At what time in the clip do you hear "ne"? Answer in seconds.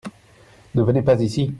0.75-0.81